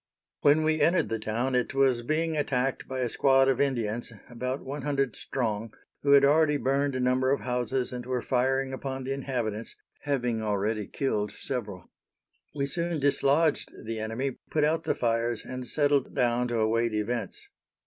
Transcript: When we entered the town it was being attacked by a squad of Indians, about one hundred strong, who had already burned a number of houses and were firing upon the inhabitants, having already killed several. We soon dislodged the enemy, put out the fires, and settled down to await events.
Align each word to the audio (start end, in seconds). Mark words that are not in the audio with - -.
When 0.39 0.63
we 0.63 0.81
entered 0.81 1.09
the 1.09 1.19
town 1.19 1.53
it 1.53 1.75
was 1.75 2.01
being 2.01 2.35
attacked 2.35 2.87
by 2.87 3.01
a 3.01 3.07
squad 3.07 3.47
of 3.47 3.61
Indians, 3.61 4.11
about 4.31 4.65
one 4.65 4.81
hundred 4.81 5.15
strong, 5.15 5.71
who 6.01 6.13
had 6.13 6.25
already 6.25 6.57
burned 6.57 6.95
a 6.95 6.99
number 6.99 7.29
of 7.29 7.41
houses 7.41 7.93
and 7.93 8.03
were 8.07 8.23
firing 8.23 8.73
upon 8.73 9.03
the 9.03 9.13
inhabitants, 9.13 9.75
having 10.05 10.41
already 10.41 10.87
killed 10.87 11.33
several. 11.33 11.91
We 12.55 12.65
soon 12.65 12.99
dislodged 12.99 13.71
the 13.85 13.99
enemy, 13.99 14.37
put 14.49 14.63
out 14.63 14.85
the 14.85 14.95
fires, 14.95 15.45
and 15.45 15.67
settled 15.67 16.15
down 16.15 16.47
to 16.47 16.57
await 16.57 16.93
events. 16.95 17.47